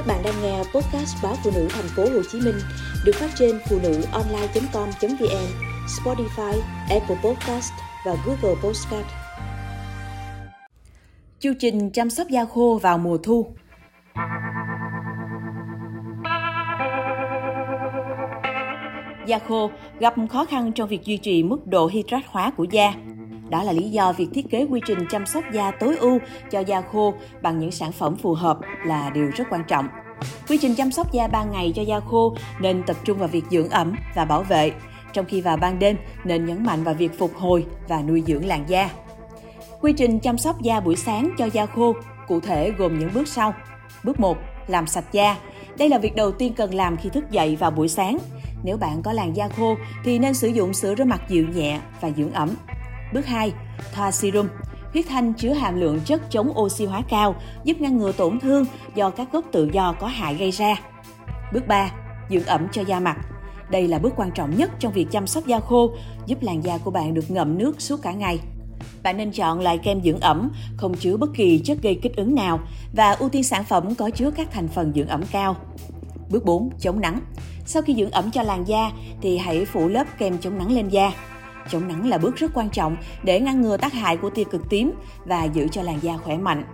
[0.00, 2.54] Các bạn đang nghe podcast báo phụ nữ thành phố Hồ Chí Minh
[3.04, 5.46] được phát trên phụ nữ online.com.vn,
[5.86, 7.72] Spotify, Apple Podcast
[8.06, 9.06] và Google Podcast.
[11.38, 13.46] Chương trình chăm sóc da khô vào mùa thu.
[19.26, 22.92] Da khô gặp khó khăn trong việc duy trì mức độ hydrat hóa của da.
[23.50, 26.18] Đó là lý do việc thiết kế quy trình chăm sóc da tối ưu
[26.50, 29.88] cho da khô bằng những sản phẩm phù hợp là điều rất quan trọng.
[30.48, 33.44] Quy trình chăm sóc da ban ngày cho da khô nên tập trung vào việc
[33.50, 34.72] dưỡng ẩm và bảo vệ,
[35.12, 38.46] trong khi vào ban đêm nên nhấn mạnh vào việc phục hồi và nuôi dưỡng
[38.46, 38.90] làn da.
[39.80, 41.94] Quy trình chăm sóc da buổi sáng cho da khô
[42.28, 43.54] cụ thể gồm những bước sau.
[44.04, 44.38] Bước 1.
[44.66, 45.36] Làm sạch da.
[45.78, 48.18] Đây là việc đầu tiên cần làm khi thức dậy vào buổi sáng.
[48.64, 51.80] Nếu bạn có làn da khô thì nên sử dụng sữa rửa mặt dịu nhẹ
[52.00, 52.48] và dưỡng ẩm.
[53.12, 53.52] Bước 2.
[53.92, 54.48] Thoa serum.
[54.92, 58.64] Huyết thanh chứa hàm lượng chất chống oxy hóa cao, giúp ngăn ngừa tổn thương
[58.94, 60.80] do các gốc tự do có hại gây ra.
[61.52, 61.90] Bước 3.
[62.30, 63.16] Dưỡng ẩm cho da mặt.
[63.70, 65.90] Đây là bước quan trọng nhất trong việc chăm sóc da khô,
[66.26, 68.38] giúp làn da của bạn được ngậm nước suốt cả ngày.
[69.02, 72.34] Bạn nên chọn loại kem dưỡng ẩm không chứa bất kỳ chất gây kích ứng
[72.34, 72.60] nào
[72.96, 75.56] và ưu tiên sản phẩm có chứa các thành phần dưỡng ẩm cao.
[76.30, 76.70] Bước 4.
[76.80, 77.20] Chống nắng.
[77.66, 80.88] Sau khi dưỡng ẩm cho làn da thì hãy phủ lớp kem chống nắng lên
[80.88, 81.12] da.
[81.68, 84.68] Chống nắng là bước rất quan trọng để ngăn ngừa tác hại của tia cực
[84.70, 84.92] tím
[85.24, 86.64] và giữ cho làn da khỏe mạnh.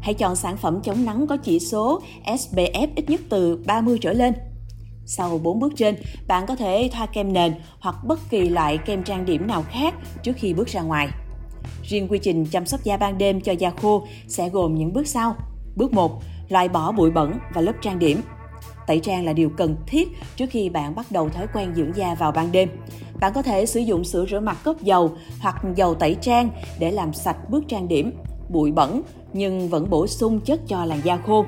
[0.00, 4.12] Hãy chọn sản phẩm chống nắng có chỉ số SPF ít nhất từ 30 trở
[4.12, 4.34] lên.
[5.06, 5.94] Sau 4 bước trên,
[6.28, 9.94] bạn có thể thoa kem nền hoặc bất kỳ loại kem trang điểm nào khác
[10.22, 11.08] trước khi bước ra ngoài.
[11.82, 15.08] Riêng quy trình chăm sóc da ban đêm cho da khô sẽ gồm những bước
[15.08, 15.36] sau.
[15.76, 16.22] Bước 1.
[16.48, 18.20] Loại bỏ bụi bẩn và lớp trang điểm.
[18.86, 22.14] Tẩy trang là điều cần thiết trước khi bạn bắt đầu thói quen dưỡng da
[22.14, 22.68] vào ban đêm.
[23.20, 26.90] Bạn có thể sử dụng sữa rửa mặt cốc dầu hoặc dầu tẩy trang để
[26.90, 28.12] làm sạch bước trang điểm,
[28.48, 29.02] bụi bẩn
[29.32, 31.44] nhưng vẫn bổ sung chất cho làn da khô.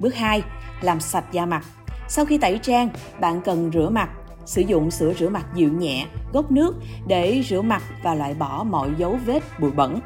[0.00, 0.42] Bước 2.
[0.80, 1.64] Làm sạch da mặt.
[2.08, 2.88] Sau khi tẩy trang,
[3.20, 4.10] bạn cần rửa mặt,
[4.44, 6.74] sử dụng sữa rửa mặt dịu nhẹ, gốc nước
[7.06, 10.00] để rửa mặt và loại bỏ mọi dấu vết bụi bẩn.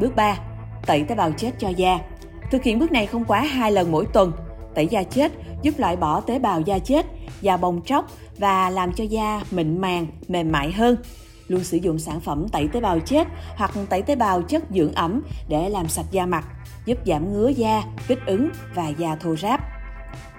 [0.00, 0.38] Bước 3.
[0.86, 1.98] Tẩy tế bào chết cho da.
[2.50, 4.32] Thực hiện bước này không quá 2 lần mỗi tuần.
[4.74, 5.32] Tẩy da chết
[5.62, 7.06] giúp loại bỏ tế bào da chết,
[7.40, 8.06] da bong tróc
[8.38, 10.96] và làm cho da mịn màng, mềm mại hơn.
[11.48, 14.92] Luôn sử dụng sản phẩm tẩy tế bào chết hoặc tẩy tế bào chất dưỡng
[14.92, 16.44] ẩm để làm sạch da mặt,
[16.84, 19.60] giúp giảm ngứa da, kích ứng và da thô ráp.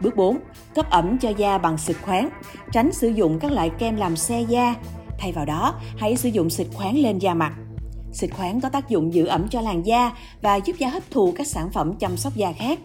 [0.01, 0.37] Bước 4.
[0.75, 2.29] Cấp ẩm cho da bằng xịt khoáng.
[2.71, 4.75] Tránh sử dụng các loại kem làm xe da.
[5.19, 7.53] Thay vào đó, hãy sử dụng xịt khoáng lên da mặt.
[8.13, 11.33] Xịt khoáng có tác dụng giữ ẩm cho làn da và giúp da hấp thụ
[11.37, 12.79] các sản phẩm chăm sóc da khác.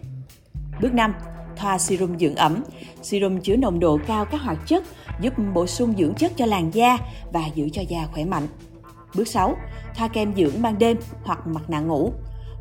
[0.80, 1.14] Bước 5
[1.56, 2.64] thoa serum dưỡng ẩm.
[3.02, 4.84] Serum chứa nồng độ cao các hoạt chất
[5.20, 6.98] giúp bổ sung dưỡng chất cho làn da
[7.32, 8.46] và giữ cho da khỏe mạnh.
[9.14, 9.56] Bước 6.
[9.96, 12.12] Thoa kem dưỡng ban đêm hoặc mặt nạ ngủ.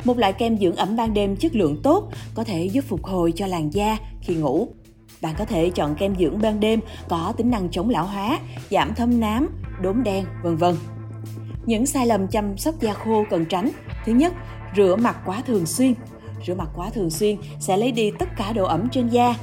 [0.03, 3.33] Một loại kem dưỡng ẩm ban đêm chất lượng tốt có thể giúp phục hồi
[3.35, 4.67] cho làn da khi ngủ.
[5.21, 6.79] Bạn có thể chọn kem dưỡng ban đêm
[7.09, 8.39] có tính năng chống lão hóa,
[8.69, 9.49] giảm thâm nám,
[9.81, 10.75] đốm đen, vân vân.
[11.65, 13.69] Những sai lầm chăm sóc da khô cần tránh.
[14.05, 14.33] Thứ nhất,
[14.75, 15.93] rửa mặt quá thường xuyên
[16.47, 19.35] rửa mặt quá thường xuyên sẽ lấy đi tất cả độ ẩm trên da.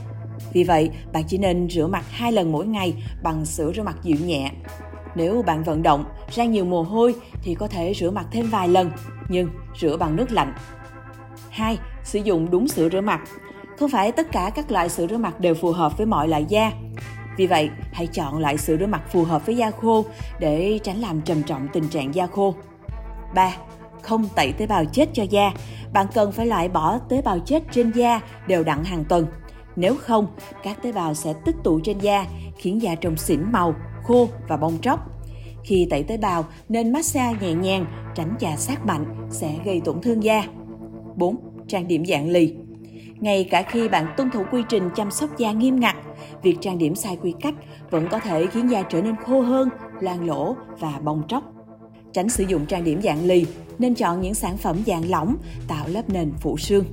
[0.53, 3.97] Vì vậy, bạn chỉ nên rửa mặt hai lần mỗi ngày bằng sữa rửa mặt
[4.03, 4.50] dịu nhẹ.
[5.14, 8.69] Nếu bạn vận động, ra nhiều mồ hôi thì có thể rửa mặt thêm vài
[8.69, 8.91] lần,
[9.28, 9.48] nhưng
[9.81, 10.54] rửa bằng nước lạnh.
[11.50, 11.78] 2.
[12.04, 13.20] Sử dụng đúng sữa rửa mặt.
[13.78, 16.44] Không phải tất cả các loại sữa rửa mặt đều phù hợp với mọi loại
[16.48, 16.72] da.
[17.36, 20.04] Vì vậy, hãy chọn loại sữa rửa mặt phù hợp với da khô
[20.41, 22.54] để tránh làm trầm trọng tình trạng da khô.
[23.34, 23.56] 3
[24.02, 25.52] không tẩy tế bào chết cho da,
[25.92, 29.26] bạn cần phải loại bỏ tế bào chết trên da đều đặn hàng tuần.
[29.76, 30.26] Nếu không,
[30.62, 32.26] các tế bào sẽ tích tụ trên da,
[32.56, 35.00] khiến da trông xỉn màu, khô và bong tróc.
[35.64, 40.00] Khi tẩy tế bào, nên massage nhẹ nhàng, tránh chà sát mạnh sẽ gây tổn
[40.00, 40.44] thương da.
[41.16, 41.36] 4.
[41.69, 42.54] Trang điểm dạng lì
[43.22, 45.97] ngay cả khi bạn tuân thủ quy trình chăm sóc da nghiêm ngặt,
[46.42, 47.54] việc trang điểm sai quy cách
[47.91, 49.69] vẫn có thể khiến da trở nên khô hơn,
[50.00, 51.42] loang lỗ và bong tróc.
[52.12, 53.46] Tránh sử dụng trang điểm dạng lì,
[53.78, 55.36] nên chọn những sản phẩm dạng lỏng
[55.68, 56.84] tạo lớp nền phủ sương.